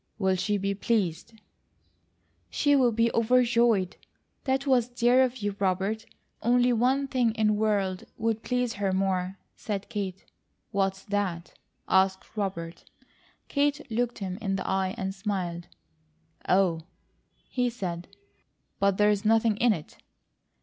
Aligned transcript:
Will 0.17 0.35
she 0.35 0.57
be 0.57 0.73
pleased?" 0.73 1.39
"She'll 2.49 2.91
be 2.91 3.11
overjoyed! 3.13 3.97
That 4.45 4.65
was 4.65 4.89
dear 4.89 5.21
of 5.23 5.37
you, 5.43 5.55
Robert. 5.59 6.07
Only 6.41 6.73
one 6.73 7.07
thing 7.07 7.35
in 7.35 7.55
world 7.55 8.05
would 8.17 8.41
please 8.41 8.73
her 8.73 8.91
more," 8.93 9.37
said 9.55 9.89
Kate. 9.89 10.25
"What's 10.71 11.03
that?" 11.05 11.53
asked 11.87 12.35
Robert. 12.35 12.83
Kate 13.47 13.91
looked 13.91 14.17
him 14.17 14.39
in 14.41 14.55
the 14.55 14.67
eye, 14.67 14.95
and 14.97 15.13
smiled. 15.13 15.67
"Oh," 16.49 16.81
he 17.47 17.69
said. 17.69 18.07
"But 18.79 18.97
there 18.97 19.11
is 19.11 19.23
nothing 19.23 19.55
in 19.57 19.71
it!" 19.71 19.97